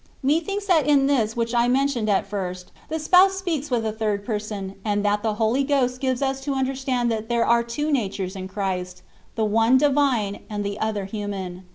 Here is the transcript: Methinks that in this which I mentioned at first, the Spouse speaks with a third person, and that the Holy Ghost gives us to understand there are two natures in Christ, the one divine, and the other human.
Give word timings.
Methinks 0.23 0.65
that 0.65 0.87
in 0.87 1.05
this 1.05 1.35
which 1.35 1.53
I 1.53 1.67
mentioned 1.67 2.09
at 2.09 2.25
first, 2.25 2.71
the 2.89 2.97
Spouse 2.97 3.37
speaks 3.37 3.69
with 3.69 3.85
a 3.85 3.91
third 3.91 4.25
person, 4.25 4.73
and 4.83 5.05
that 5.05 5.21
the 5.21 5.35
Holy 5.35 5.63
Ghost 5.63 6.01
gives 6.01 6.23
us 6.23 6.41
to 6.41 6.55
understand 6.55 7.11
there 7.11 7.45
are 7.45 7.61
two 7.63 7.91
natures 7.91 8.35
in 8.35 8.47
Christ, 8.47 9.03
the 9.35 9.45
one 9.45 9.77
divine, 9.77 10.39
and 10.49 10.65
the 10.65 10.79
other 10.79 11.05
human. 11.05 11.65